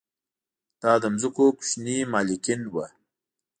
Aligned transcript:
دا 0.81 0.93
د 1.03 1.05
ځمکو 1.21 1.45
کوچني 1.57 1.97
مالکین 2.13 2.61
وو 2.71 2.85